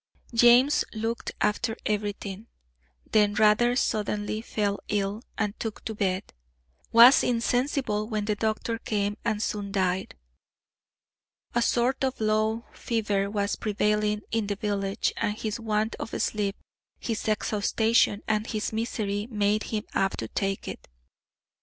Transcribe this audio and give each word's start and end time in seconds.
James 0.33 0.83
looked 0.95 1.31
after 1.41 1.77
everything; 1.85 2.47
then 3.11 3.35
rather 3.35 3.75
suddenly 3.75 4.41
fell 4.41 4.79
ill, 4.87 5.21
and 5.37 5.53
took 5.59 5.85
to 5.85 5.93
bed; 5.93 6.33
was 6.91 7.23
insensible 7.23 8.07
when 8.09 8.25
the 8.25 8.33
doctor 8.35 8.79
came, 8.79 9.15
and 9.23 9.43
soon 9.43 9.71
died. 9.71 10.15
A 11.53 11.61
sort 11.61 12.03
of 12.03 12.19
low 12.19 12.65
fever 12.73 13.29
was 13.29 13.55
prevailing 13.55 14.21
in 14.31 14.47
the 14.47 14.55
village, 14.55 15.13
and 15.17 15.37
his 15.37 15.59
want 15.59 15.93
of 15.99 16.19
sleep, 16.19 16.55
his 16.99 17.27
exhaustion, 17.27 18.23
and 18.27 18.47
his 18.47 18.73
misery, 18.73 19.27
made 19.29 19.61
him 19.65 19.83
apt 19.93 20.17
to 20.17 20.27
take 20.29 20.67
it. 20.67 20.87